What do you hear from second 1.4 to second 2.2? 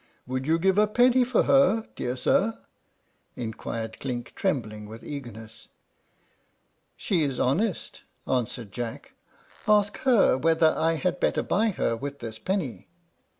her, dear